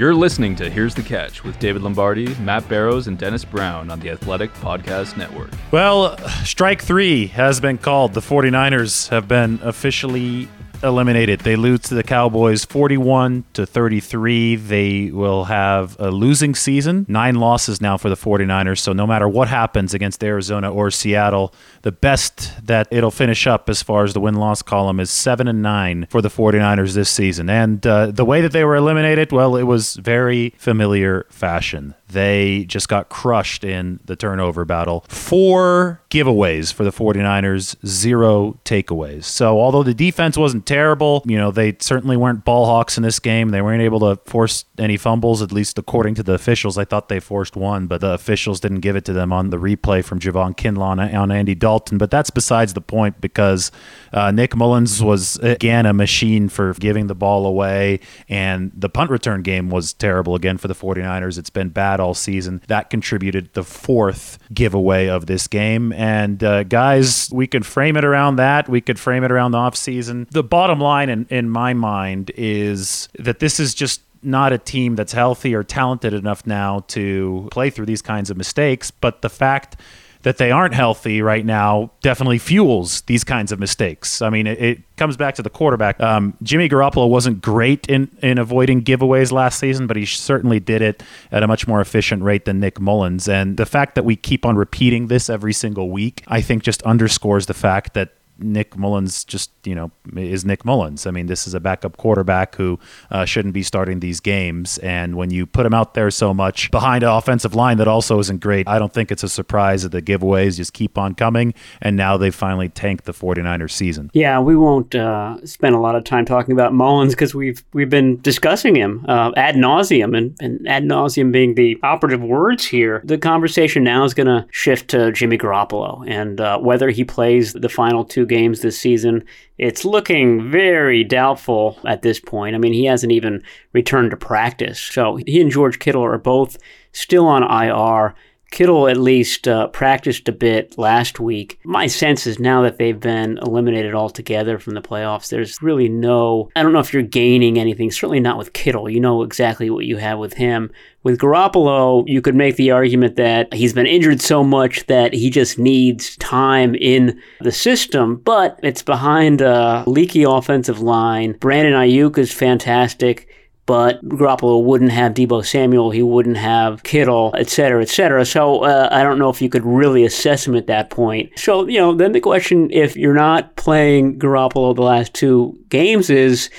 [0.00, 4.00] You're listening to Here's the Catch with David Lombardi, Matt Barrows, and Dennis Brown on
[4.00, 5.50] the Athletic Podcast Network.
[5.72, 8.14] Well, strike three has been called.
[8.14, 10.48] The 49ers have been officially
[10.82, 11.40] eliminated.
[11.40, 14.56] They lose to the Cowboys 41 to 33.
[14.56, 17.06] They will have a losing season.
[17.08, 18.78] Nine losses now for the 49ers.
[18.78, 23.68] So no matter what happens against Arizona or Seattle, the best that it'll finish up
[23.68, 27.50] as far as the win-loss column is 7 and 9 for the 49ers this season.
[27.50, 31.94] And uh, the way that they were eliminated, well, it was very familiar fashion.
[32.12, 35.04] They just got crushed in the turnover battle.
[35.08, 39.24] Four giveaways for the 49ers, zero takeaways.
[39.24, 43.18] So, although the defense wasn't terrible, you know, they certainly weren't ball hawks in this
[43.18, 43.50] game.
[43.50, 46.76] They weren't able to force any fumbles, at least according to the officials.
[46.76, 49.56] I thought they forced one, but the officials didn't give it to them on the
[49.56, 51.98] replay from Javon Kinlaw on Andy Dalton.
[51.98, 53.70] But that's besides the point because
[54.12, 58.00] uh, Nick Mullens was, again, a machine for giving the ball away.
[58.28, 61.38] And the punt return game was terrible again for the 49ers.
[61.38, 62.62] It's been bad all season.
[62.66, 65.92] That contributed the fourth giveaway of this game.
[65.92, 68.68] And uh, guys, we could frame it around that.
[68.68, 70.28] We could frame it around the offseason.
[70.30, 74.96] The bottom line in, in my mind is that this is just not a team
[74.96, 78.90] that's healthy or talented enough now to play through these kinds of mistakes.
[78.90, 79.76] But the fact
[80.22, 84.20] that they aren't healthy right now definitely fuels these kinds of mistakes.
[84.20, 85.98] I mean, it, it comes back to the quarterback.
[86.00, 90.82] Um, Jimmy Garoppolo wasn't great in, in avoiding giveaways last season, but he certainly did
[90.82, 93.28] it at a much more efficient rate than Nick Mullens.
[93.28, 96.82] And the fact that we keep on repeating this every single week, I think just
[96.82, 101.06] underscores the fact that Nick Mullens just, you know, is Nick Mullens.
[101.06, 102.78] I mean, this is a backup quarterback who
[103.10, 104.78] uh, shouldn't be starting these games.
[104.78, 108.18] And when you put him out there so much behind an offensive line that also
[108.18, 111.54] isn't great, I don't think it's a surprise that the giveaways just keep on coming.
[111.80, 114.10] And now they finally tanked the 49ers season.
[114.12, 117.90] Yeah, we won't uh, spend a lot of time talking about Mullins because we've we've
[117.90, 123.02] been discussing him uh, ad nauseum, and, and ad nauseum being the operative words here.
[123.04, 127.52] The conversation now is going to shift to Jimmy Garoppolo and uh, whether he plays
[127.52, 129.24] the final two games this season.
[129.58, 132.54] It's looking very doubtful at this point.
[132.54, 133.42] I mean, he hasn't even
[133.74, 134.80] returned to practice.
[134.80, 136.56] So he and George Kittle are both
[136.92, 138.14] still on IR.
[138.50, 141.60] Kittle at least uh, practiced a bit last week.
[141.64, 146.50] My sense is now that they've been eliminated altogether from the playoffs, there's really no,
[146.56, 148.90] I don't know if you're gaining anything, certainly not with Kittle.
[148.90, 150.72] You know exactly what you have with him.
[151.02, 155.30] With Garoppolo, you could make the argument that he's been injured so much that he
[155.30, 161.32] just needs time in the system, but it's behind a leaky offensive line.
[161.40, 163.28] Brandon Aiyuk is fantastic
[163.70, 168.24] but Garoppolo wouldn't have Deebo Samuel, he wouldn't have Kittle, et cetera, et cetera.
[168.24, 171.30] So uh, I don't know if you could really assess him at that point.
[171.38, 176.10] So, you know, then the question if you're not playing Garoppolo the last two games
[176.10, 176.50] is,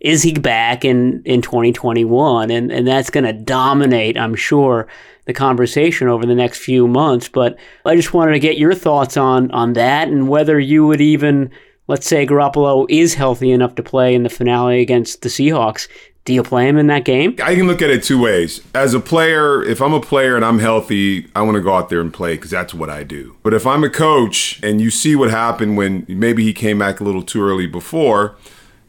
[0.00, 2.50] is he back in, in 2021?
[2.50, 4.86] And, and that's going to dominate, I'm sure,
[5.24, 7.28] the conversation over the next few months.
[7.28, 11.00] But I just wanted to get your thoughts on, on that and whether you would
[11.00, 11.50] even,
[11.86, 15.88] let's say Garoppolo is healthy enough to play in the finale against the Seahawks.
[16.24, 17.36] Do you play him in that game?
[17.42, 18.60] I can look at it two ways.
[18.74, 21.88] As a player, if I'm a player and I'm healthy, I want to go out
[21.88, 23.36] there and play because that's what I do.
[23.42, 27.00] But if I'm a coach and you see what happened when maybe he came back
[27.00, 28.36] a little too early before,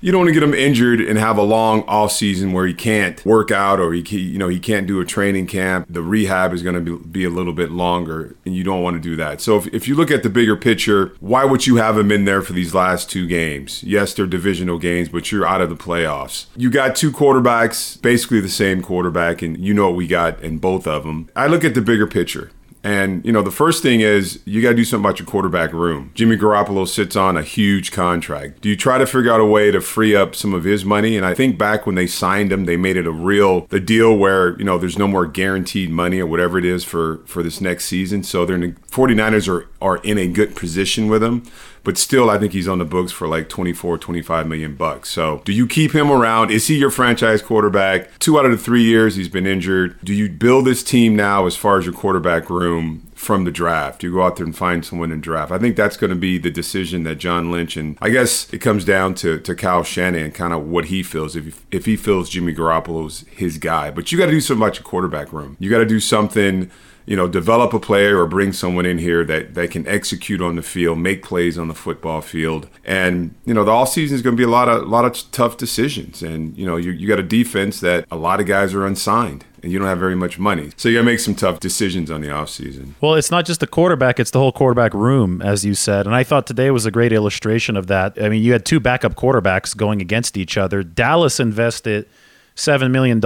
[0.01, 2.73] you don't want to get him injured and have a long off season where he
[2.73, 5.87] can't work out or he you know he can't do a training camp.
[5.89, 8.95] The rehab is going to be, be a little bit longer, and you don't want
[8.95, 9.41] to do that.
[9.41, 12.25] So if, if you look at the bigger picture, why would you have him in
[12.25, 13.83] there for these last two games?
[13.83, 16.45] Yes, they're divisional games, but you're out of the playoffs.
[16.55, 20.57] You got two quarterbacks, basically the same quarterback, and you know what we got in
[20.57, 21.29] both of them.
[21.35, 22.51] I look at the bigger picture.
[22.83, 25.73] And, you know, the first thing is you got to do something about your quarterback
[25.73, 26.11] room.
[26.13, 28.61] Jimmy Garoppolo sits on a huge contract.
[28.61, 31.17] Do you try to figure out a way to free up some of his money?
[31.17, 34.15] And I think back when they signed him, they made it a real, the deal
[34.15, 37.59] where, you know, there's no more guaranteed money or whatever it is for, for this
[37.59, 38.23] next season.
[38.23, 41.43] So they're, in, the 49ers are, are in a good position with him
[41.83, 45.09] but still I think he's on the books for like 24, 25 million bucks.
[45.09, 46.51] So, do you keep him around?
[46.51, 48.19] Is he your franchise quarterback?
[48.19, 49.97] 2 out of the 3 years he's been injured.
[50.03, 52.68] Do you build this team now as far as your quarterback room
[53.15, 54.03] from the draft?
[54.03, 55.51] You go out there and find someone in draft.
[55.51, 58.59] I think that's going to be the decision that John Lynch and I guess it
[58.59, 62.29] comes down to to Kyle Shanahan kind of what he feels if if he feels
[62.29, 63.91] Jimmy Garoppolo's his guy.
[63.91, 65.57] But you got to do something about your quarterback room.
[65.59, 66.71] You got to do something
[67.09, 70.55] you know, develop a player or bring someone in here that, that can execute on
[70.55, 72.69] the field, make plays on the football field.
[72.85, 75.05] And, you know, the off season is going to be a lot of, a lot
[75.05, 76.21] of tough decisions.
[76.21, 79.43] And, you know, you, you got a defense that a lot of guys are unsigned
[79.63, 80.71] and you don't have very much money.
[80.77, 82.93] So you got to make some tough decisions on the offseason.
[83.01, 86.05] Well, it's not just the quarterback, it's the whole quarterback room, as you said.
[86.05, 88.21] And I thought today was a great illustration of that.
[88.21, 90.83] I mean, you had two backup quarterbacks going against each other.
[90.83, 92.07] Dallas invested
[92.55, 93.19] $7 million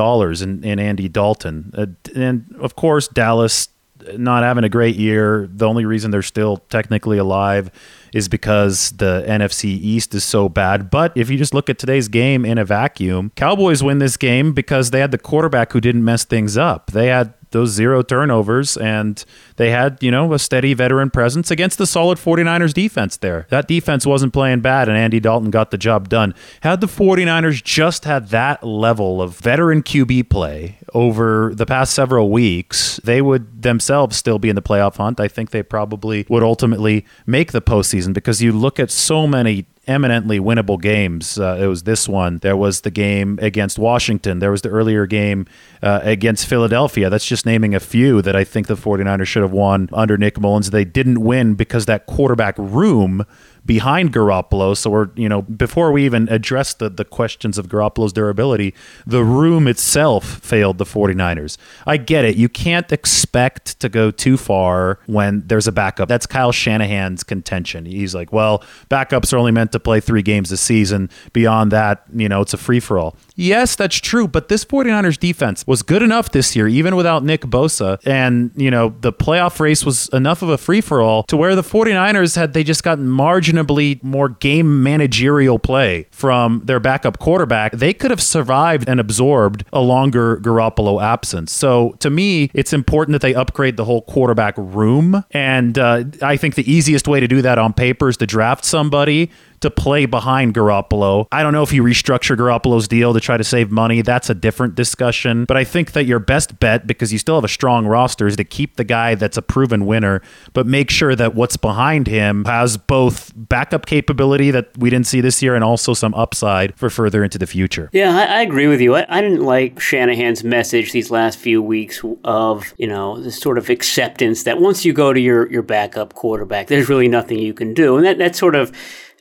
[0.44, 1.72] in, in Andy Dalton.
[1.76, 1.86] Uh,
[2.16, 3.70] and of course, Dallas
[4.18, 5.50] not having a great year.
[5.52, 7.72] The only reason they're still technically alive
[8.14, 10.90] is because the NFC East is so bad.
[10.90, 14.54] But if you just look at today's game in a vacuum, Cowboys win this game
[14.54, 16.92] because they had the quarterback who didn't mess things up.
[16.92, 19.24] They had those zero turnovers and
[19.56, 23.48] they had, you know, a steady veteran presence against the solid 49ers defense there.
[23.50, 26.36] That defense wasn't playing bad and Andy Dalton got the job done.
[26.62, 32.30] Had the 49ers just had that level of veteran QB play over the past several
[32.30, 35.20] weeks, they would themselves still be in the playoff hunt.
[35.20, 39.66] I think they probably would ultimately make the postseason because you look at so many
[39.86, 41.38] eminently winnable games.
[41.38, 42.38] Uh, it was this one.
[42.40, 44.40] There was the game against Washington.
[44.40, 45.46] There was the earlier game
[45.82, 47.10] uh, against Philadelphia.
[47.10, 50.40] That's just naming a few that I think the 49ers should have won under Nick
[50.40, 50.70] Mullens.
[50.70, 53.26] They didn't win because that quarterback room
[53.66, 54.76] behind Garoppolo.
[54.76, 58.74] So we're, you know, before we even address the, the questions of Garoppolo's durability,
[59.06, 61.58] the room itself failed the 49ers.
[61.86, 62.36] I get it.
[62.36, 66.10] You can't expect to go too far when there's a backup.
[66.10, 67.86] That's Kyle Shanahan's contention.
[67.86, 71.10] He's like, well, backups are only meant to play three games a season.
[71.32, 73.16] Beyond that, you know, it's a free for all.
[73.36, 77.42] Yes, that's true, but this 49ers defense was good enough this year, even without Nick
[77.42, 78.00] Bosa.
[78.06, 81.56] And, you know, the playoff race was enough of a free for all to where
[81.56, 87.72] the 49ers had they just gotten marginally more game managerial play from their backup quarterback,
[87.72, 91.52] they could have survived and absorbed a longer Garoppolo absence.
[91.52, 95.24] So to me, it's important that they upgrade the whole quarterback room.
[95.32, 98.66] And uh, I think the easiest way to do that on paper is to draft
[98.66, 99.32] somebody
[99.64, 101.26] to play behind Garoppolo.
[101.32, 104.02] I don't know if you restructure Garoppolo's deal to try to save money.
[104.02, 105.46] That's a different discussion.
[105.46, 108.36] But I think that your best bet, because you still have a strong roster, is
[108.36, 110.22] to keep the guy that's a proven winner,
[110.54, 115.22] but make sure that what's behind him has both backup capability that we didn't see
[115.22, 117.90] this year and also some upside for further into the future.
[117.94, 118.96] Yeah, I, I agree with you.
[118.96, 123.58] I, I didn't like Shanahan's message these last few weeks of, you know, this sort
[123.58, 127.54] of acceptance that once you go to your, your backup quarterback, there's really nothing you
[127.54, 127.96] can do.
[127.96, 128.72] And that, that sort of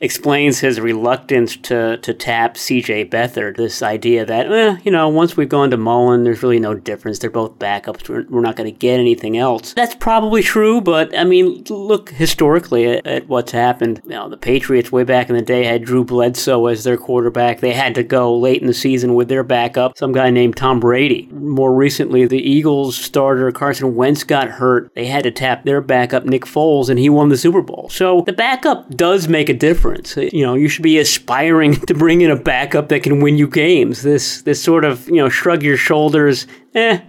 [0.03, 3.55] explains his reluctance to, to tap CJ Beathard.
[3.55, 7.19] This idea that, eh, you know, once we've gone to Mullen, there's really no difference.
[7.19, 8.09] They're both backups.
[8.09, 9.73] We're, we're not going to get anything else.
[9.73, 14.01] That's probably true, but I mean, look historically at, at, what's happened.
[14.03, 17.61] You know, the Patriots way back in the day had Drew Bledsoe as their quarterback.
[17.61, 20.81] They had to go late in the season with their backup, some guy named Tom
[20.81, 21.29] Brady.
[21.31, 24.93] More recently, the Eagles starter Carson Wentz got hurt.
[24.95, 27.87] They had to tap their backup, Nick Foles, and he won the Super Bowl.
[27.89, 30.33] So the backup does make a difference difference.
[30.33, 33.47] You know, you should be aspiring to bring in a backup that can win you
[33.47, 34.01] games.
[34.01, 36.47] This this sort of you know shrug your shoulders.
[36.75, 36.99] Eh,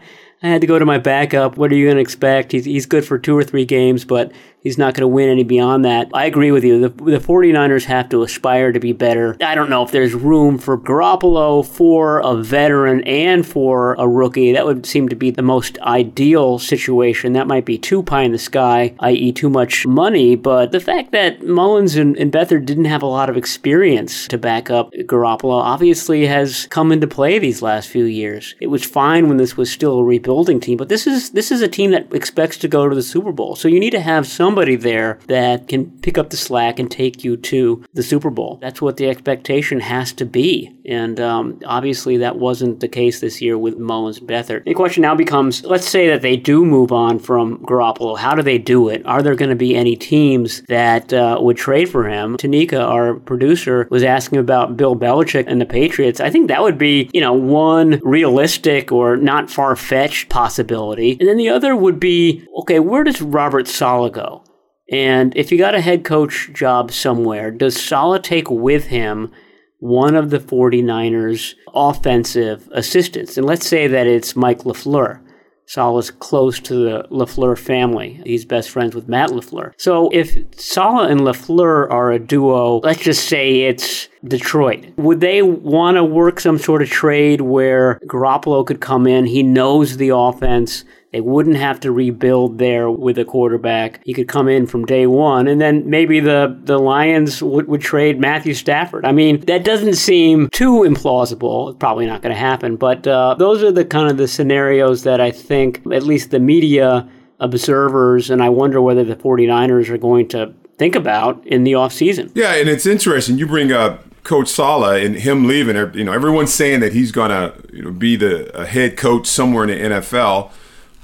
[0.43, 1.57] I had to go to my backup.
[1.57, 2.53] What are you going to expect?
[2.53, 4.33] He's he's good for two or three games, but
[4.65, 6.09] He's not going to win any beyond that.
[6.15, 6.81] I agree with you.
[6.81, 9.37] The, the 49ers have to aspire to be better.
[9.43, 14.53] I don't know if there's room for Garoppolo, for a veteran, and for a rookie.
[14.53, 17.35] That would seem to be the most ideal situation.
[17.35, 20.35] That might be too pie in the sky, i.e., too much money.
[20.35, 24.39] But the fact that Mullens and, and Beathard didn't have a lot of experience to
[24.39, 28.55] back up Garoppolo obviously has come into play these last few years.
[28.61, 31.61] It was fine when this was still a rebuilding team, but this is this is
[31.61, 33.57] a team that expects to go to the Super Bowl.
[33.57, 37.25] So you need to have somebody there that can pick up the slack and take
[37.25, 38.57] you to the Super Bowl.
[38.63, 40.73] That's what the expectation has to be.
[40.87, 44.65] And um, obviously, that wasn't the case this year with Mullens Beathard.
[44.65, 48.17] The question now becomes let's say that they do move on from Garoppolo.
[48.17, 49.05] How do they do it?
[49.07, 52.37] Are there going to be any teams that uh, would trade for him?
[52.37, 56.21] Tanika, our producer, was asking about Bill Belichick and the Patriots.
[56.21, 61.17] I think that would be, you know, one realistic or not far fetched possibility.
[61.19, 64.44] And then the other would be okay, where does Robert Saleh go?
[64.91, 69.33] And if you got a head coach job somewhere, does Saleh take with him
[69.79, 73.37] one of the 49ers offensive assistants?
[73.37, 75.21] And let's say that it's Mike LaFleur.
[75.67, 78.21] Saleh's close to the LaFleur family.
[78.25, 79.73] He's best friends with Matt LaFleur.
[79.79, 84.85] So if Saleh and LaFleur are a duo, let's just say it's Detroit.
[84.97, 89.25] Would they want to work some sort of trade where Garoppolo could come in?
[89.27, 90.85] He knows the offense.
[91.15, 94.01] They wouldn't have to rebuild there with a quarterback.
[94.05, 97.83] He could come in from day one, and then maybe the, the Lions would, would
[97.83, 99.07] trade Matthew Stafford.
[99.07, 101.69] I mean, that doesn't seem too implausible.
[101.69, 105.05] It's probably not going to happen, but uh, those are the kind of the scenarios
[105.05, 109.99] that I think at least the media observers, and I wonder whether the 49ers are
[109.99, 112.33] going to think about in the offseason.
[112.35, 113.39] Yeah, and it's interesting.
[113.39, 115.77] You bring up Coach Saleh and him leaving.
[115.97, 119.63] You know, everyone's saying that he's going to you know, be the head coach somewhere
[119.63, 120.51] in the NFL.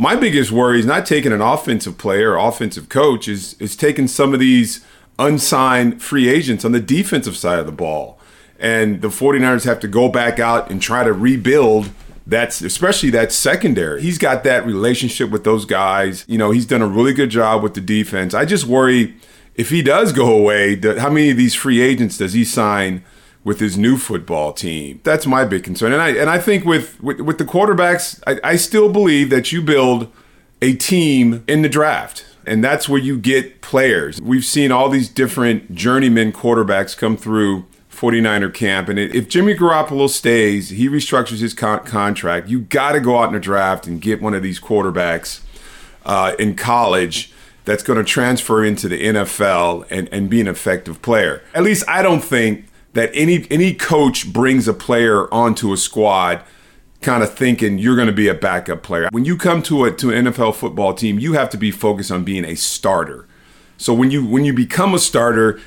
[0.00, 4.08] My biggest worry is not taking an offensive player or offensive coach, is, is taking
[4.08, 4.82] some of these
[5.18, 8.18] unsigned free agents on the defensive side of the ball.
[8.58, 11.90] And the 49ers have to go back out and try to rebuild
[12.26, 14.00] that's especially that secondary.
[14.00, 16.24] He's got that relationship with those guys.
[16.26, 18.32] You know, he's done a really good job with the defense.
[18.32, 19.16] I just worry
[19.54, 23.04] if he does go away, how many of these free agents does he sign
[23.50, 25.00] with his new football team.
[25.02, 25.92] That's my big concern.
[25.92, 29.50] And I and I think with with, with the quarterbacks, I, I still believe that
[29.50, 30.06] you build
[30.62, 32.24] a team in the draft.
[32.46, 34.20] And that's where you get players.
[34.20, 38.88] We've seen all these different journeyman quarterbacks come through 49er camp.
[38.88, 42.48] And if Jimmy Garoppolo stays, he restructures his con- contract.
[42.48, 45.40] You got to go out in the draft and get one of these quarterbacks
[46.06, 47.32] uh, in college
[47.64, 51.42] that's going to transfer into the NFL and, and be an effective player.
[51.52, 56.42] At least I don't think that any any coach brings a player onto a squad
[57.00, 59.08] kind of thinking you're going to be a backup player.
[59.10, 62.10] When you come to a to an NFL football team, you have to be focused
[62.10, 63.26] on being a starter.
[63.76, 65.60] So when you when you become a starter,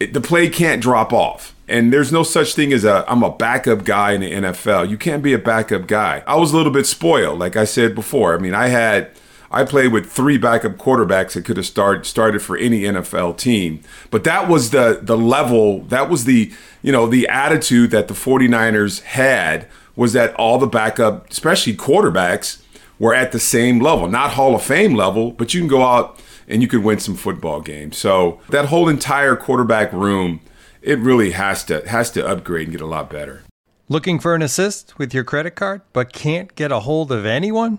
[0.00, 1.54] it, the play can't drop off.
[1.70, 4.88] And there's no such thing as a I'm a backup guy in the NFL.
[4.88, 6.22] You can't be a backup guy.
[6.26, 8.34] I was a little bit spoiled, like I said before.
[8.34, 9.10] I mean, I had
[9.50, 13.80] I played with three backup quarterbacks that could have start, started for any NFL team.
[14.10, 16.52] But that was the the level, that was the,
[16.82, 22.62] you know, the attitude that the 49ers had was that all the backup, especially quarterbacks,
[22.98, 24.08] were at the same level.
[24.08, 27.14] Not Hall of Fame level, but you can go out and you could win some
[27.14, 27.96] football games.
[27.96, 30.40] So that whole entire quarterback room,
[30.82, 33.42] it really has to has to upgrade and get a lot better.
[33.88, 37.78] Looking for an assist with your credit card, but can't get a hold of anyone?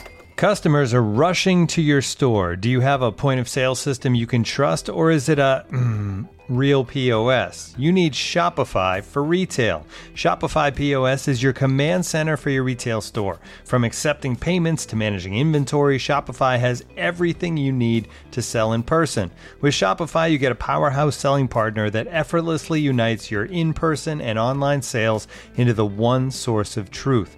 [0.41, 2.55] Customers are rushing to your store.
[2.55, 5.67] Do you have a point of sale system you can trust, or is it a
[5.69, 7.75] mm, real POS?
[7.77, 9.85] You need Shopify for retail.
[10.15, 13.39] Shopify POS is your command center for your retail store.
[13.65, 19.29] From accepting payments to managing inventory, Shopify has everything you need to sell in person.
[19.61, 24.39] With Shopify, you get a powerhouse selling partner that effortlessly unites your in person and
[24.39, 27.37] online sales into the one source of truth.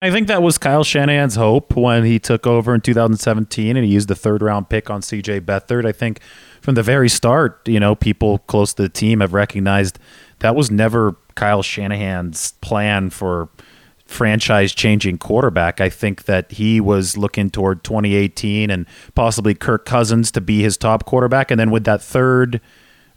[0.00, 3.92] I think that was Kyle Shanahan's hope when he took over in 2017 and he
[3.92, 5.84] used the third round pick on CJ Beathard.
[5.84, 6.20] I think
[6.60, 9.98] from the very start, you know, people close to the team have recognized
[10.38, 13.48] that was never Kyle Shanahan's plan for
[14.04, 15.80] franchise changing quarterback.
[15.80, 18.86] I think that he was looking toward 2018 and
[19.16, 21.50] possibly Kirk Cousins to be his top quarterback.
[21.50, 22.60] And then with that third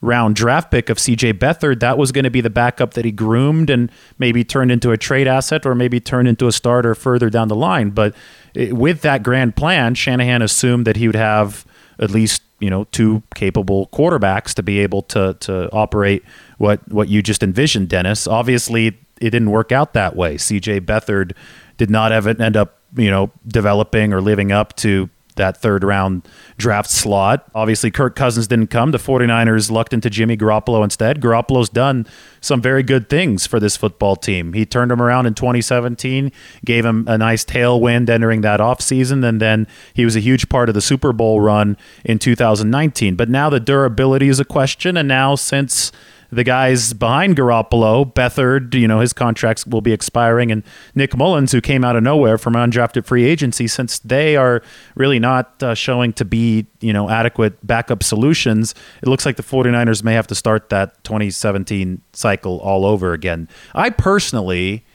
[0.01, 3.12] round draft pick of CJ Beathard, that was going to be the backup that he
[3.12, 7.29] groomed and maybe turned into a trade asset or maybe turned into a starter further
[7.29, 7.91] down the line.
[7.91, 8.15] But
[8.53, 11.65] it, with that grand plan, Shanahan assumed that he would have
[12.00, 16.24] at least you know two capable quarterbacks to be able to to operate
[16.58, 18.27] what what you just envisioned, Dennis.
[18.27, 20.36] Obviously, it didn't work out that way.
[20.36, 21.34] CJ Beathard
[21.77, 25.84] did not have it end up you know developing or living up to that third
[25.84, 27.50] round draft slot.
[27.56, 28.92] Obviously, Kirk Cousins didn't come.
[28.92, 31.22] The 49ers lucked into Jimmy Garoppolo instead.
[31.22, 32.06] Garoppolo's done
[32.42, 34.54] some very good things for this football team.
[34.54, 36.32] He turned him around in 2017,
[36.66, 40.70] gave him a nice tailwind entering that offseason, and then he was a huge part
[40.70, 43.16] of the Super Bowl run in 2019.
[43.16, 45.92] But now the durability is a question, and now since
[46.32, 50.64] the guys behind Garoppolo, Beathard, you know, his contracts will be expiring, and
[50.96, 54.62] Nick Mullens, who came out of nowhere from undrafted free agency, since they are
[54.96, 59.44] really not uh, showing to be, you know, adequate backup solutions, it looks like the
[59.44, 63.50] 49ers may have to start that 2017 cycle all over again.
[63.76, 64.86] I personally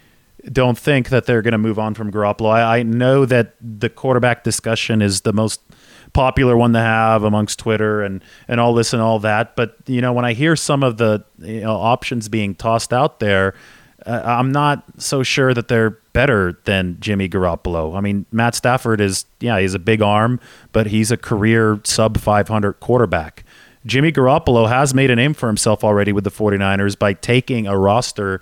[0.50, 2.50] don't think that they're going to move on from Garoppolo.
[2.50, 5.60] I, I know that the quarterback discussion is the most–
[6.16, 9.54] popular one to have amongst Twitter and and all this and all that.
[9.54, 13.20] But you know, when I hear some of the you know, options being tossed out
[13.20, 13.54] there,
[14.06, 17.94] uh, I'm not so sure that they're better than Jimmy Garoppolo.
[17.94, 20.40] I mean, Matt Stafford is yeah, he's a big arm,
[20.72, 23.44] but he's a career sub 500 quarterback.
[23.84, 27.78] Jimmy Garoppolo has made a name for himself already with the 49ers by taking a
[27.78, 28.40] roster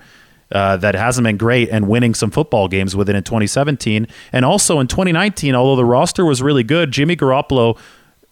[0.54, 4.06] uh, that hasn't been great and winning some football games with it in 2017.
[4.32, 7.76] And also in 2019, although the roster was really good, Jimmy Garoppolo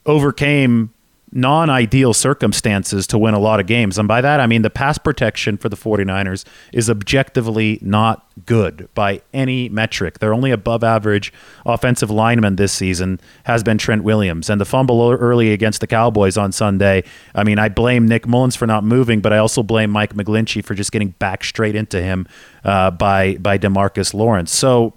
[0.06, 0.94] overcame
[1.32, 3.98] non ideal circumstances to win a lot of games.
[3.98, 8.88] And by that, I mean the pass protection for the 49ers is objectively not good
[8.94, 10.18] by any metric.
[10.18, 11.32] Their only above average
[11.64, 14.50] offensive lineman this season has been Trent Williams.
[14.50, 17.02] And the fumble early against the Cowboys on Sunday,
[17.34, 20.62] I mean, I blame Nick Mullens for not moving, but I also blame Mike McGlinchey
[20.64, 22.26] for just getting back straight into him
[22.64, 24.54] uh, by, by Demarcus Lawrence.
[24.54, 24.94] So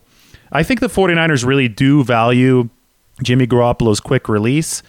[0.51, 2.69] I think the 49ers really do value
[3.23, 4.83] Jimmy Garoppolo's quick release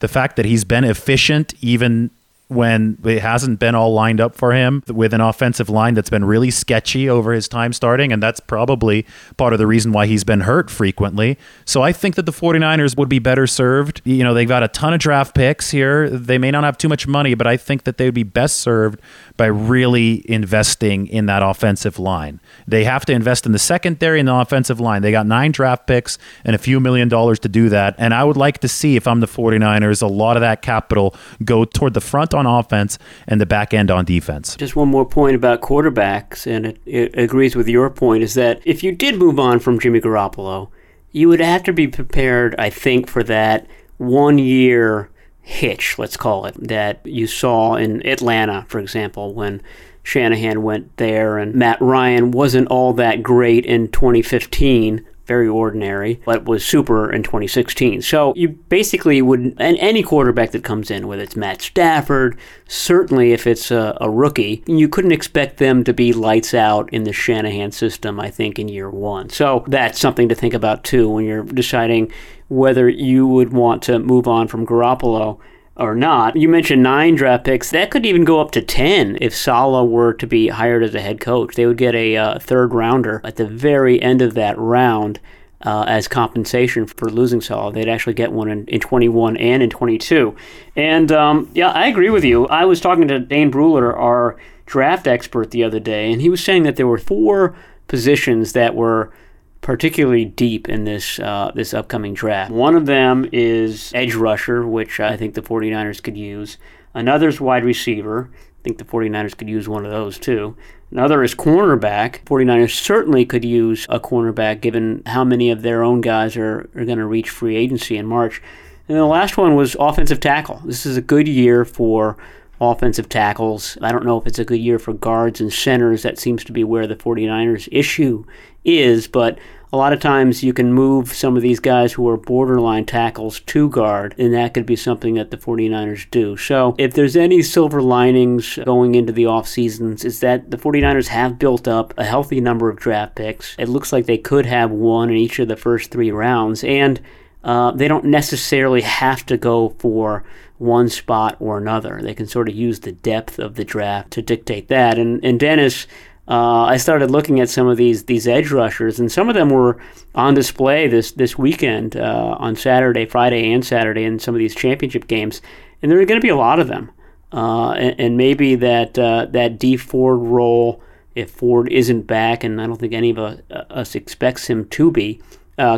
[0.00, 2.10] the fact that he's been efficient even
[2.50, 6.24] when it hasn't been all lined up for him with an offensive line that's been
[6.24, 8.12] really sketchy over his time starting.
[8.12, 11.38] And that's probably part of the reason why he's been hurt frequently.
[11.64, 14.02] So I think that the 49ers would be better served.
[14.04, 16.10] You know, they've got a ton of draft picks here.
[16.10, 18.56] They may not have too much money, but I think that they would be best
[18.56, 19.00] served
[19.36, 22.40] by really investing in that offensive line.
[22.66, 25.02] They have to invest in the secondary and the offensive line.
[25.02, 27.94] They got nine draft picks and a few million dollars to do that.
[27.96, 31.14] And I would like to see, if I'm the 49ers, a lot of that capital
[31.44, 34.56] go toward the front on offense and the back end on defense.
[34.56, 38.60] Just one more point about quarterbacks, and it, it agrees with your point, is that
[38.64, 40.68] if you did move on from Jimmy Garoppolo,
[41.12, 43.66] you would have to be prepared, I think, for that
[43.98, 45.10] one year
[45.42, 49.60] hitch, let's call it, that you saw in Atlanta, for example, when
[50.02, 56.44] Shanahan went there and Matt Ryan wasn't all that great in 2015 very ordinary, but
[56.46, 58.02] was super in 2016.
[58.02, 63.32] So you basically would, and any quarterback that comes in, whether it's Matt Stafford, certainly
[63.32, 67.12] if it's a, a, rookie, you couldn't expect them to be lights out in the
[67.12, 69.30] Shanahan system, I think, in year one.
[69.30, 72.10] So that's something to think about too when you're deciding
[72.48, 75.38] whether you would want to move on from Garoppolo
[75.76, 76.36] or not.
[76.36, 77.70] You mentioned nine draft picks.
[77.70, 81.00] That could even go up to 10 if Saleh were to be hired as a
[81.00, 81.54] head coach.
[81.54, 85.20] They would get a uh, third rounder at the very end of that round
[85.62, 87.74] uh, as compensation for losing Saleh.
[87.74, 90.34] They'd actually get one in, in 21 and in 22.
[90.76, 92.46] And um, yeah, I agree with you.
[92.48, 96.42] I was talking to Dane Brugler, our draft expert, the other day, and he was
[96.42, 97.56] saying that there were four
[97.88, 99.12] positions that were
[99.60, 102.50] particularly deep in this uh, this upcoming draft.
[102.50, 106.58] One of them is edge rusher, which I think the 49ers could use.
[106.94, 108.30] Another is wide receiver.
[108.32, 110.56] I think the 49ers could use one of those too.
[110.90, 112.24] Another is cornerback.
[112.24, 116.84] 49ers certainly could use a cornerback given how many of their own guys are, are
[116.84, 118.42] going to reach free agency in March.
[118.88, 120.60] And the last one was offensive tackle.
[120.64, 122.16] This is a good year for
[122.60, 123.78] offensive tackles.
[123.80, 126.02] I don't know if it's a good year for guards and centers.
[126.02, 128.24] That seems to be where the 49ers issue
[128.64, 129.38] is, but
[129.72, 133.38] a lot of times you can move some of these guys who are borderline tackles
[133.40, 136.36] to guard, and that could be something that the 49ers do.
[136.36, 141.06] So if there's any silver linings going into the off seasons, is that the 49ers
[141.06, 143.54] have built up a healthy number of draft picks.
[143.58, 147.00] It looks like they could have one in each of the first three rounds, and
[147.42, 150.24] uh, they don't necessarily have to go for
[150.58, 152.00] one spot or another.
[152.02, 154.98] They can sort of use the depth of the draft to dictate that.
[154.98, 155.86] And, and Dennis,
[156.28, 159.50] uh, I started looking at some of these these edge rushers, and some of them
[159.50, 159.78] were
[160.14, 164.54] on display this this weekend uh, on Saturday, Friday, and Saturday in some of these
[164.54, 165.42] championship games.
[165.82, 166.92] And there are going to be a lot of them,
[167.32, 170.80] uh, and, and, maybe that uh, that Dee Ford role,
[171.16, 173.18] if Ford isn't back, and I don't think any of
[173.50, 175.20] us expects him to be,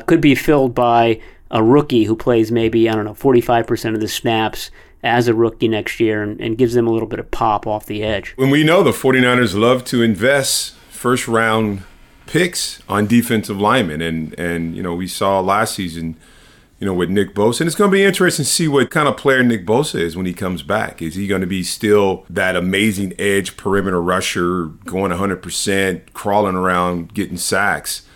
[0.05, 1.19] could be filled by
[1.53, 4.71] a rookie who plays maybe, I don't know, 45% of the snaps
[5.05, 7.87] as a rookie next year and, and, gives them a little bit of pop off
[7.87, 8.33] the edge.
[8.37, 11.83] When we know the 49ers love to invest first round
[12.27, 14.01] picks on defensive linemen.
[14.01, 16.17] And, and you know, we saw last season,
[16.79, 17.61] you know, with Nick Bosa.
[17.61, 20.17] And it's going to be interesting to see what kind of player Nick Bosa is
[20.17, 21.03] when he comes back.
[21.03, 27.13] Is he going to be still that amazing edge perimeter rusher, going 100%, crawling around,
[27.15, 28.07] getting sacks?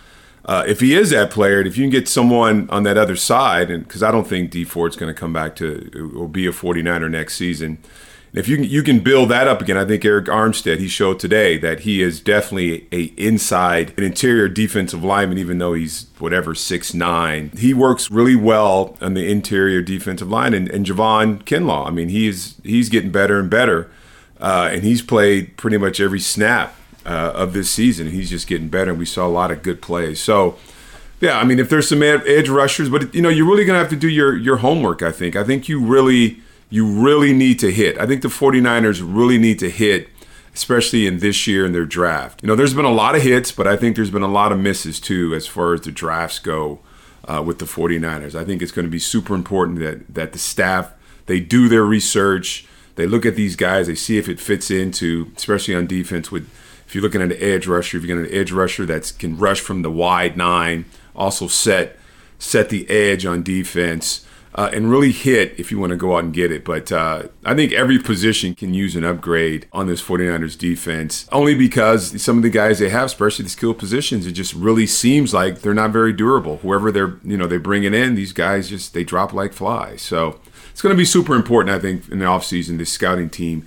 [0.46, 3.68] Uh, if he is that player, if you can get someone on that other side,
[3.68, 6.52] and because I don't think Dee Ford's going to come back to or be a
[6.52, 7.78] 49er next season.
[8.32, 9.78] If you can, you can build that up again.
[9.78, 14.46] I think Arik Armstead he showed today that he is definitely a inside an interior
[14.46, 17.50] defensive lineman, even though he's whatever six nine.
[17.56, 20.54] He works really well on the interior defensive line.
[20.54, 23.90] And, and Javon Kinlaw, I mean, he's he's getting better and better,
[24.38, 26.76] uh, and he's played pretty much every snap
[27.06, 28.10] uh, of this season.
[28.10, 30.20] He's just getting better, and we saw a lot of good plays.
[30.20, 30.58] So,
[31.20, 33.90] yeah, I mean, if there's some edge rushers, but you know, you're really gonna have
[33.90, 35.02] to do your your homework.
[35.02, 35.36] I think.
[35.36, 37.98] I think you really you really need to hit.
[37.98, 40.08] I think the 49ers really need to hit,
[40.52, 42.42] especially in this year in their draft.
[42.42, 44.50] You know, there's been a lot of hits, but I think there's been a lot
[44.50, 46.80] of misses too as far as the drafts go
[47.24, 48.34] uh, with the 49ers.
[48.34, 50.92] I think it's going to be super important that that the staff
[51.26, 52.66] they do their research.
[52.96, 53.88] They look at these guys.
[53.88, 56.48] They see if it fits into, especially on defense with
[56.86, 59.36] if you're looking at an edge rusher, if you're getting an edge rusher that can
[59.36, 61.98] rush from the wide nine, also set
[62.38, 66.24] set the edge on defense, uh, and really hit if you want to go out
[66.24, 66.64] and get it.
[66.64, 71.54] But uh, I think every position can use an upgrade on this 49ers defense, only
[71.54, 75.34] because some of the guys they have, especially the skill positions, it just really seems
[75.34, 76.58] like they're not very durable.
[76.58, 80.02] Whoever they're you know they're bringing in, these guys just they drop like flies.
[80.02, 82.78] So it's going to be super important, I think, in the offseason.
[82.78, 83.66] This scouting team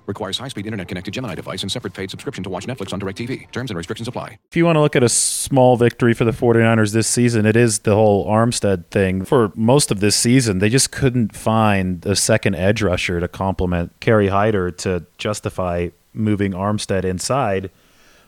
[0.11, 3.49] Requires high-speed internet-connected Gemini device and separate paid subscription to watch Netflix on DirecTV.
[3.53, 4.37] Terms and restrictions apply.
[4.49, 7.55] If you want to look at a small victory for the 49ers this season, it
[7.55, 9.23] is the whole Armstead thing.
[9.23, 13.97] For most of this season, they just couldn't find a second edge rusher to complement
[14.01, 17.71] Kerry Hyder to justify moving Armstead inside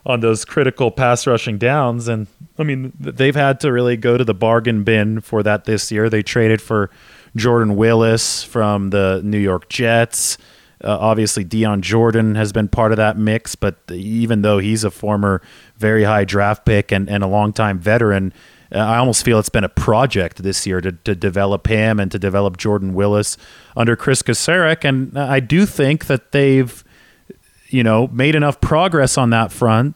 [0.06, 2.08] on those critical pass rushing downs.
[2.08, 5.92] And I mean, they've had to really go to the bargain bin for that this
[5.92, 6.10] year.
[6.10, 6.90] They traded for
[7.36, 10.38] Jordan Willis from the New York Jets.
[10.84, 14.92] Uh, obviously, Dion Jordan has been part of that mix, but even though he's a
[14.92, 15.42] former
[15.78, 18.34] very high draft pick and, and a longtime veteran,
[18.74, 22.12] uh, I almost feel it's been a project this year to, to develop him and
[22.12, 23.38] to develop Jordan Willis
[23.78, 24.84] under Chris Kocurek.
[24.84, 26.84] And I do think that they've,
[27.70, 29.96] you know, made enough progress on that front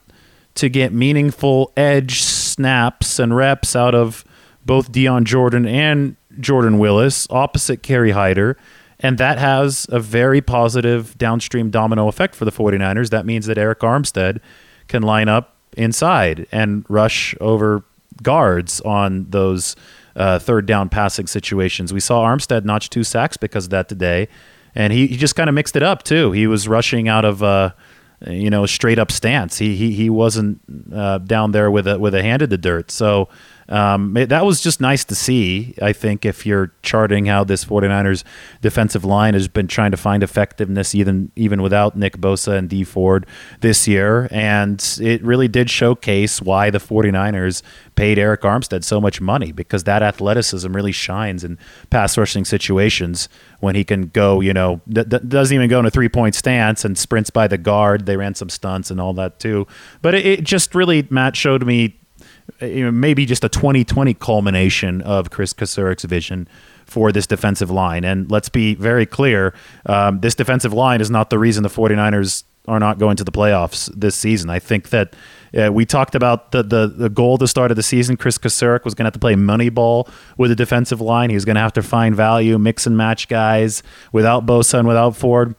[0.56, 4.23] to get meaningful edge snaps and reps out of
[4.65, 8.58] both Dion Jordan and Jordan Willis opposite Kerry Hyder.
[9.00, 13.10] And that has a very positive downstream domino effect for the 49ers.
[13.10, 14.40] That means that Arik Armstead
[14.88, 17.84] can line up inside and rush over
[18.24, 19.76] guards on those
[20.16, 21.94] uh, third down passing situations.
[21.94, 24.28] We saw Armstead notch two sacks because of that today.
[24.74, 26.32] And he, he just kind of mixed it up, too.
[26.32, 27.44] He was rushing out of.
[27.44, 27.72] Uh,
[28.26, 29.60] you know, straight up stance.
[29.60, 30.60] He he he wasn't
[30.92, 32.90] uh, down there with a with a hand in the dirt.
[32.90, 33.30] So
[33.69, 35.73] um, it, that was just nice to see.
[35.82, 38.23] I think if you're charting how this 49ers
[38.62, 42.84] defensive line has been trying to find effectiveness even even without Nick Bosa and Dee
[42.84, 43.25] Ford
[43.62, 47.62] this year, and it really did showcase why the 49ers
[47.95, 51.58] paid Arik Armstead so much money because that athleticism really shines in
[51.89, 53.27] pass rushing situations
[53.60, 56.97] when he can go, you know, doesn't even go in a three point stance and
[56.97, 58.06] sprints by the guard.
[58.06, 59.67] They ran some stunts and all that too.
[60.01, 61.99] But it, it just really, Matt showed me
[62.62, 66.48] you know, maybe just a 2020 culmination of Chris Kocurek's vision
[66.86, 68.04] for this defensive line.
[68.04, 69.54] And let's be very clear
[69.86, 73.32] um, this defensive line is not the reason the 49ers are not going to the
[73.32, 74.50] playoffs this season.
[74.50, 75.16] I think that
[75.58, 78.18] uh, we talked about the, the, the goal at the start of the season.
[78.18, 81.30] Chris Kocurek was going to have to play money ball with the defensive line.
[81.30, 84.88] He was going to have to find value, mix and match guys without Bosa and
[84.88, 85.56] without Ford.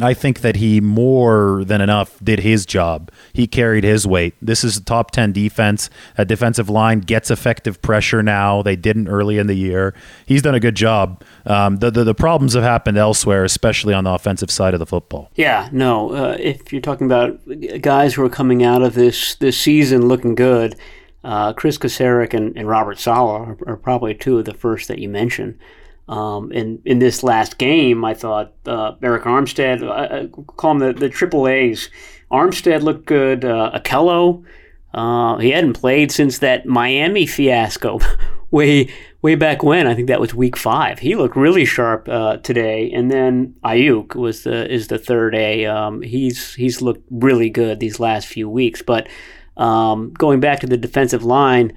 [0.00, 3.10] I think that he more than enough did his job.
[3.32, 4.34] He carried his weight.
[4.40, 5.90] This is a top 10 defense.
[6.16, 8.62] A defensive line gets effective pressure now.
[8.62, 9.94] They didn't early in the year.
[10.24, 11.22] He's done a good job.
[11.44, 14.86] Um, the, the, the problems have happened elsewhere, especially on the offensive side of the
[14.86, 15.30] football.
[15.34, 16.12] Yeah, no.
[16.12, 17.38] Uh, if you're talking about
[17.82, 20.74] guys who are coming out of this this season looking good,
[21.24, 24.98] uh, Chris Kocurek and, and Robert Saleh are, are probably two of the first that
[24.98, 25.58] you mentioned.
[26.08, 30.78] Um, in in this last game, I thought uh, Arik Armstead, I, I call him
[30.80, 31.90] the, the triple A's.
[32.30, 33.44] Armstead looked good.
[33.44, 34.44] Uh, Ahkello,
[34.94, 38.00] uh, he hadn't played since that Miami fiasco
[38.50, 39.86] way way back when.
[39.86, 40.98] I think that was week five.
[40.98, 42.90] He looked really sharp uh, today.
[42.90, 45.66] And then Aiyuk was the is the third A.
[45.66, 48.82] Um, he's he's looked really good these last few weeks.
[48.82, 49.08] But
[49.56, 51.72] um, going back to the defensive line.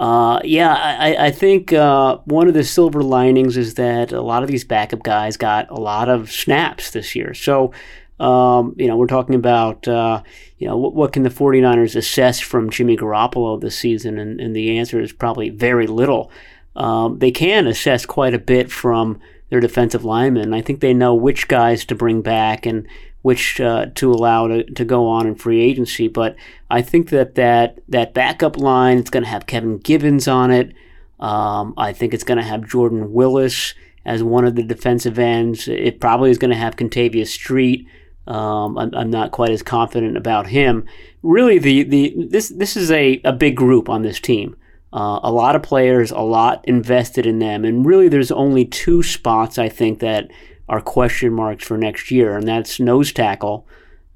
[0.00, 4.42] Uh, yeah, I, I think uh, one of the silver linings is that a lot
[4.42, 7.34] of these backup guys got a lot of snaps this year.
[7.34, 7.74] So,
[8.18, 10.22] um, you know, we're talking about, uh,
[10.56, 14.18] you know, what, what, can the 49ers assess from Jimmy Garoppolo this season?
[14.18, 16.32] And, and the answer is probably very little.
[16.74, 20.54] Um, they can assess quite a bit from their defensive linemen.
[20.54, 22.88] I think they know which guys to bring back and
[23.22, 26.08] which uh, to allow to, to go on in free agency.
[26.08, 26.36] But
[26.70, 30.72] I think that that, that backup line, it's going to have Kevin Givens on it.
[31.18, 35.68] Um, I think it's going to have Jordan Willis as one of the defensive ends.
[35.68, 37.86] It probably is going to have Kentavius Street.
[38.26, 40.86] Um, I'm, I'm, not quite as confident about him.
[41.22, 44.56] Really, the, the this this is a, a big group on this team.
[44.92, 49.02] Uh, a lot of players, a lot invested in them, and really, there's only two
[49.02, 50.30] spots I think that
[50.70, 53.66] are question marks for next year, and that's nose tackle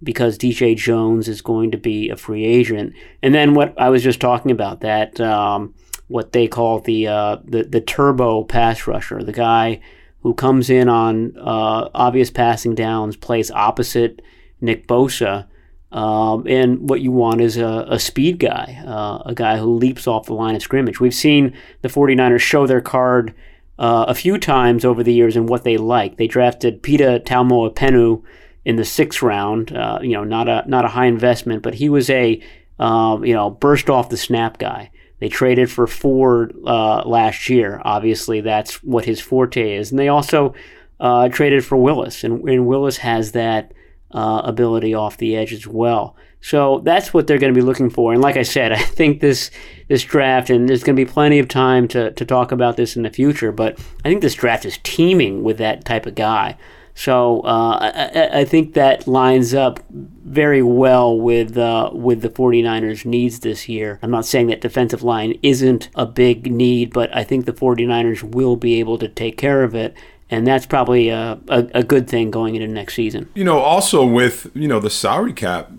[0.02, 2.94] because DJ Jones is going to be a free agent.
[3.22, 5.74] And then what I was just talking about that um,
[6.06, 9.80] what they call the, uh, the the turbo pass rusher, the guy
[10.20, 14.22] who comes in on uh, obvious passing downs, plays opposite
[14.60, 15.46] Nick Bosa.
[15.90, 20.06] Um, and what you want is a, a speed guy, uh, a guy who leaps
[20.06, 20.98] off the line of scrimmage.
[20.98, 23.34] We've seen the 49ers show their card
[23.78, 26.16] uh, a few times over the years and what they like.
[26.16, 28.22] They drafted Pita Taumoepenu
[28.64, 29.74] in the sixth round.
[29.74, 32.42] Uh, you know, not a not a high investment, but he was a
[32.78, 34.90] um, you know burst off the snap guy.
[35.20, 37.80] They traded for Ford uh, last year.
[37.84, 40.54] Obviously, that's what his forte is, and they also
[41.00, 43.72] uh, traded for Willis, and, and Willis has that
[44.10, 46.16] uh, ability off the edge as well.
[46.44, 48.12] So that's what they're going to be looking for.
[48.12, 49.50] And like I said, I think this
[49.88, 52.96] this draft, and there's going to be plenty of time to, to talk about this
[52.96, 56.58] in the future, but I think this draft is teeming with that type of guy.
[56.94, 63.06] So uh, I, I, think that lines up very well with uh, with the 49ers'
[63.06, 63.98] needs this year.
[64.02, 68.22] I'm not saying that defensive line isn't a big need, but I think the 49ers
[68.22, 69.96] will be able to take care of it
[70.30, 73.28] and that's probably a, a, a, good thing going into next season.
[73.34, 75.70] You know, also with you know the salary cap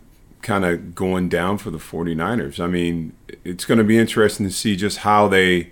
[0.46, 2.60] kind of going down for the 49ers.
[2.60, 5.72] I mean, it's going to be interesting to see just how they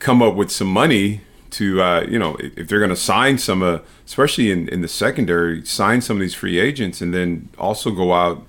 [0.00, 1.20] come up with some money
[1.50, 4.88] to, uh, you know, if they're going to sign some, uh, especially in, in the
[4.88, 8.44] secondary, sign some of these free agents and then also go out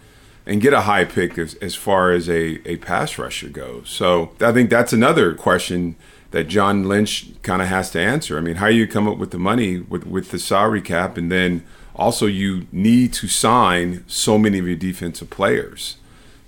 [0.48, 3.88] and get a high pick as, as far as a, a pass rusher goes.
[3.88, 5.96] So I think that's another question
[6.32, 8.36] that John Lynch kind of has to answer.
[8.36, 11.32] I mean, how you come up with the money with, with the salary cap and
[11.32, 11.64] then–
[12.02, 15.98] also you need to sign so many of your defensive players.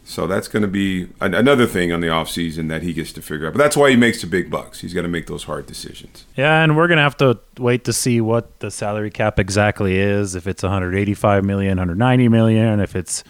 [0.06, 3.48] So that's going to be another thing on the offseason that he gets to figure
[3.48, 3.54] out.
[3.54, 4.82] But that's why he makes the big bucks.
[4.82, 6.26] He's got to make those hard decisions.
[6.36, 9.98] Yeah, and we're going to have to wait to see what the salary cap exactly
[9.98, 10.36] is.
[10.36, 13.24] If it's 185 million, 190 million, if it's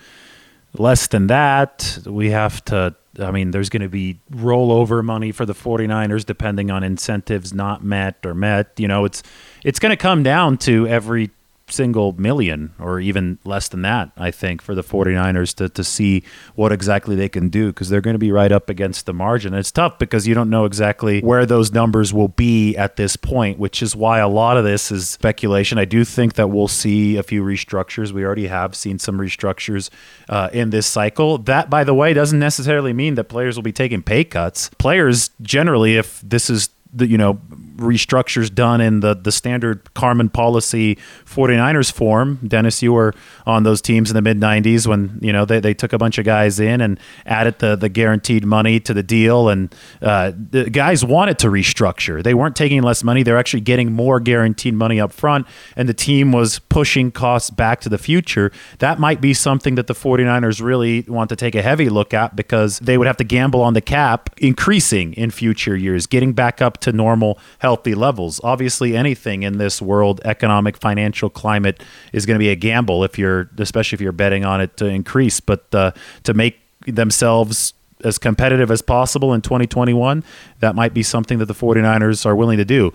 [0.73, 5.45] less than that, we have to I mean, there's going to be rollover money for
[5.45, 8.71] the 49ers depending on incentives not met or met.
[8.77, 9.21] You know, it's
[9.63, 11.29] it's going to come down to every
[11.73, 16.23] single million or even less than that, I think, for the 49ers to, to see
[16.55, 19.53] what exactly they can do because they're going to be right up against the margin.
[19.53, 23.57] It's tough because you don't know exactly where those numbers will be at this point,
[23.57, 25.77] which is why a lot of this is speculation.
[25.77, 28.11] I do think that we'll see a few restructures.
[28.11, 29.89] We already have seen some restructures
[30.29, 31.37] uh, in this cycle.
[31.39, 34.69] That, by the way, doesn't necessarily mean that players will be taking pay cuts.
[34.77, 37.39] Players generally, if this is the you know
[37.75, 42.39] restructures done in the the standard Carmen Policy 49ers form.
[42.47, 43.13] Dennis, you were
[43.45, 46.17] on those teams in the mid 90s when you know they, they took a bunch
[46.17, 50.69] of guys in and added the the guaranteed money to the deal, and uh, the
[50.69, 52.23] guys wanted to restructure.
[52.23, 55.93] They weren't taking less money; they're actually getting more guaranteed money up front, and the
[55.93, 58.51] team was pushing costs back to the future.
[58.79, 62.35] That might be something that the 49ers really want to take a heavy look at
[62.35, 66.61] because they would have to gamble on the cap increasing in future years, getting back
[66.61, 68.39] up to normal healthy levels.
[68.43, 73.17] Obviously, anything in this world, economic, financial climate, is going to be a gamble if
[73.17, 75.39] you're, especially if you're betting on it to increase.
[75.39, 75.91] But uh,
[76.23, 80.23] to make themselves as competitive as possible in 2021,
[80.59, 82.93] that might be something that the 49ers are willing to do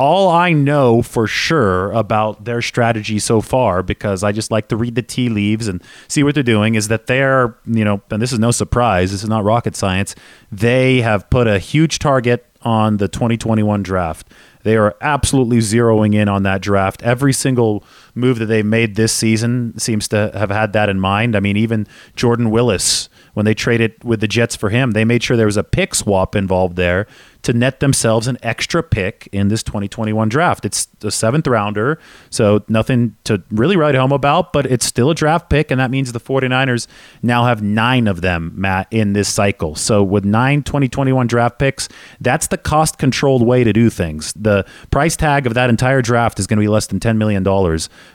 [0.00, 4.76] all I know for sure about their strategy so far, because I just like to
[4.76, 8.22] read the tea leaves and see what they're doing, is that they're, you know, and
[8.22, 10.14] this is no surprise, this is not rocket science.
[10.50, 14.28] They have put a huge target on the 2021 draft.
[14.62, 17.02] They are absolutely zeroing in on that draft.
[17.02, 17.82] Every single
[18.14, 21.34] move that they made this season seems to have had that in mind.
[21.34, 25.22] I mean, even Jordan Willis when they traded with the Jets for him, they made
[25.22, 27.06] sure there was a pick swap involved there
[27.42, 30.64] to net themselves an extra pick in this 2021 draft.
[30.64, 31.98] It's a seventh rounder,
[32.28, 35.90] so nothing to really write home about, but it's still a draft pick, and that
[35.90, 36.86] means the 49ers
[37.22, 39.74] now have nine of them, Matt, in this cycle.
[39.74, 41.88] So with nine 2021 draft picks,
[42.20, 44.32] that's the cost controlled way to do things.
[44.34, 47.40] The price tag of that entire draft is going to be less than $10 million.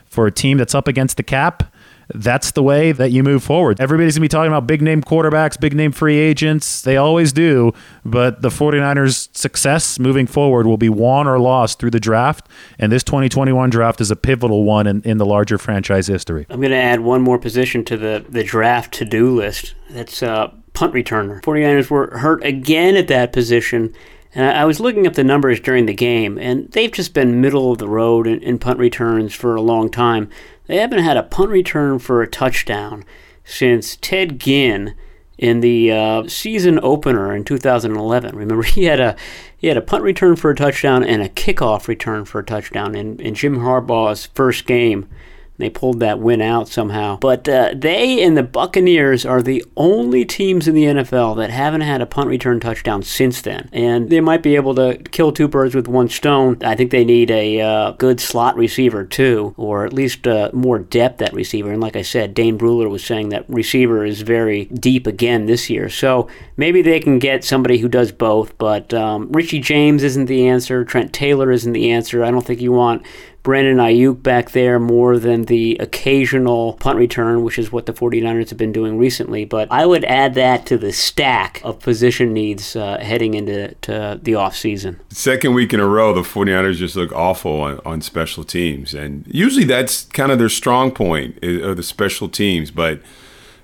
[0.06, 1.74] For a team that's up against the cap,
[2.08, 3.80] that's the way that you move forward.
[3.80, 6.82] Everybody's going to be talking about big name quarterbacks, big name free agents.
[6.82, 7.72] They always do.
[8.04, 12.48] But the 49ers' success moving forward will be won or lost through the draft.
[12.78, 16.46] And this 2021 draft is a pivotal one in, in the larger franchise history.
[16.48, 19.74] I'm going to add one more position to the, the draft to do list.
[19.90, 21.42] That's uh, punt returner.
[21.42, 23.94] 49ers were hurt again at that position.
[24.34, 27.72] And I was looking up the numbers during the game, and they've just been middle
[27.72, 30.28] of the road in, in punt returns for a long time.
[30.66, 33.04] They haven't had a punt return for a touchdown
[33.44, 34.94] since Ted Ginn
[35.38, 38.36] in the uh, season opener in 2011.
[38.36, 39.16] Remember, he had a
[39.56, 42.94] he had a punt return for a touchdown and a kickoff return for a touchdown
[42.94, 45.08] in, in Jim Harbaugh's first game
[45.58, 47.18] they pulled that win out somehow.
[47.18, 51.80] But uh, they and the Buccaneers are the only teams in the NFL that haven't
[51.80, 53.68] had a punt return touchdown since then.
[53.72, 56.58] And they might be able to kill two birds with one stone.
[56.62, 60.78] I think they need a uh, good slot receiver, too, or at least uh, more
[60.78, 61.70] depth at receiver.
[61.70, 65.70] And like I said, Dane Brugler was saying that receiver is very deep again this
[65.70, 65.88] year.
[65.88, 68.56] So maybe they can get somebody who does both.
[68.58, 70.84] But um, Richie James isn't the answer.
[70.84, 72.24] Trent Taylor isn't the answer.
[72.24, 73.02] I don't think you want
[73.46, 78.48] Brandon Aiyuk back there more than the occasional punt return, which is what the 49ers
[78.48, 79.44] have been doing recently.
[79.44, 84.18] But I would add that to the stack of position needs uh, heading into to
[84.20, 84.98] the offseason.
[85.10, 88.94] Second week in a row, the 49ers just look awful on, on special teams.
[88.94, 92.72] And usually that's kind of their strong point, of the special teams.
[92.72, 93.00] But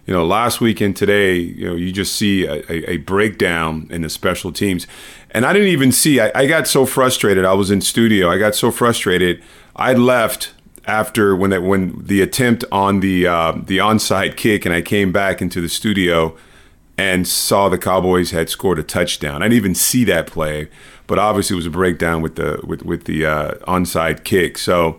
[0.07, 3.88] you know, last week and today, you know, you just see a, a, a, breakdown
[3.90, 4.87] in the special teams.
[5.31, 7.45] And I didn't even see, I, I got so frustrated.
[7.45, 8.29] I was in studio.
[8.29, 9.42] I got so frustrated.
[9.77, 10.53] I left
[10.85, 15.13] after when that when the attempt on the uh, the onside kick, and I came
[15.13, 16.37] back into the studio
[16.99, 19.43] and saw the Cowboys had scored a touchdown.
[19.43, 20.69] I didn't even see that play,
[21.07, 24.59] but obviously it was a breakdown with the with with the uh, onside kick.
[24.59, 24.99] So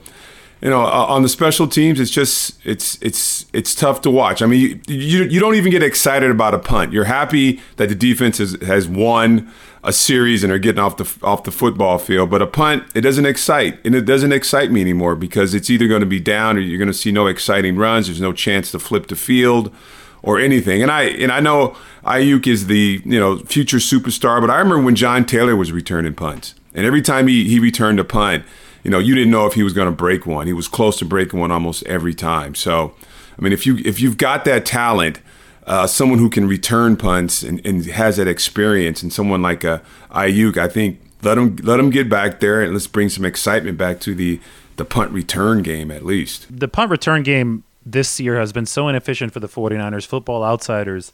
[0.63, 4.41] you know, on the special teams, it's just it's it's it's tough to watch.
[4.41, 6.93] I mean, you, you, you don't even get excited about a punt.
[6.93, 9.51] You're happy that the defense has, has won
[9.83, 12.29] a series and are getting off the off the football field.
[12.29, 15.87] But a punt, it doesn't excite, and it doesn't excite me anymore because it's either
[15.87, 18.07] going to be down or you're going to see no exciting runs.
[18.07, 19.73] There's no chance to flip the field
[20.21, 20.81] or anything.
[20.81, 24.83] And I and I know Aiyuk is the you know future superstar, but I remember
[24.83, 28.45] when John Taylor was returning punts, and every time he he returned a punt
[28.83, 30.45] you know, you didn't know if he was going to break one.
[30.45, 32.53] He was close to breaking one almost every time.
[32.53, 32.93] So,
[33.37, 35.19] I mean, if you if you've got that talent,
[35.65, 39.81] uh, someone who can return punts and, and, has that experience, and someone like a
[40.11, 43.77] Aiyuk, I think let him let him get back there and let's bring some excitement
[43.77, 44.39] back to the
[44.75, 46.47] the punt return game at least.
[46.49, 50.05] The punt return game this year has been so inefficient for the 49ers.
[50.05, 51.11] Football Outsiders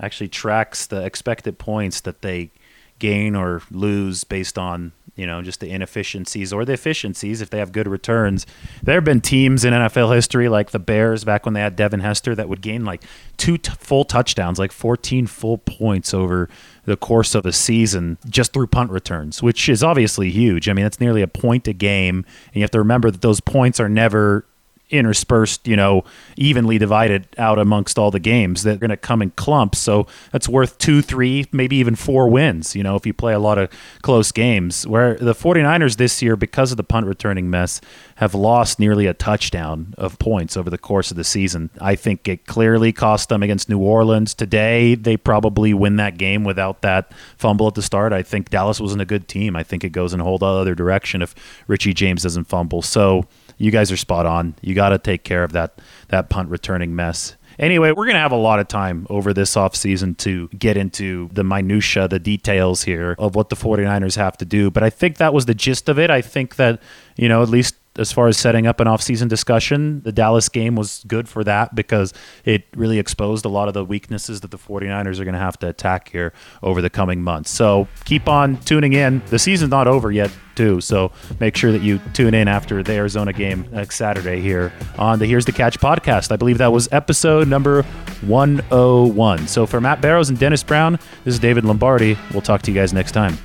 [0.00, 2.50] actually tracks the expected points that they
[2.98, 7.58] gain or lose based on you know, just the inefficiencies or the efficiencies if they
[7.58, 8.46] have good returns.
[8.84, 12.00] There have been teams in NFL history like the Bears back when they had Devin
[12.00, 13.02] Hester that would gain like
[13.36, 16.48] two t- full touchdowns, like 14 full points over
[16.84, 20.68] the course of a season just through punt returns, which is obviously huge.
[20.68, 22.24] I mean, that's nearly a point a game.
[22.46, 24.46] And you have to remember that those points are never
[24.90, 26.04] interspersed, you know,
[26.36, 28.62] evenly divided out amongst all the games.
[28.62, 29.78] They're going to come in clumps.
[29.78, 33.38] So that's worth two, three, maybe even four wins, you know, if you play a
[33.38, 33.70] lot of
[34.02, 34.86] close games.
[34.86, 37.80] Where the 49ers this year, because of the punt returning mess,
[38.16, 41.70] have lost nearly a touchdown of points over the course of the season.
[41.80, 44.34] I think it clearly cost them against New Orleans.
[44.34, 48.12] Today, they probably win that game without that fumble at the start.
[48.12, 49.54] I think Dallas wasn't a good team.
[49.54, 51.34] I think it goes in a whole other direction if
[51.66, 52.82] Richie James doesn't fumble.
[52.82, 53.26] So,
[53.58, 54.54] you guys are spot on.
[54.60, 57.36] You got to take care of that that punt returning mess.
[57.58, 61.28] Anyway, we're going to have a lot of time over this offseason to get into
[61.32, 65.16] the minutia, the details here of what the 49ers have to do, but I think
[65.16, 66.08] that was the gist of it.
[66.08, 66.80] I think that,
[67.16, 70.76] you know, at least as far as setting up an offseason discussion, the Dallas game
[70.76, 74.58] was good for that because it really exposed a lot of the weaknesses that the
[74.58, 76.32] 49ers are going to have to attack here
[76.62, 77.50] over the coming months.
[77.50, 79.22] So keep on tuning in.
[79.26, 80.80] The season's not over yet, too.
[80.80, 85.18] So make sure that you tune in after the Arizona game next Saturday here on
[85.18, 86.32] the Here's the Catch podcast.
[86.32, 87.82] I believe that was episode number
[88.22, 89.48] 101.
[89.48, 92.18] So for Matt Barrows and Dennis Brown, this is David Lombardi.
[92.32, 93.38] We'll talk to you guys next time.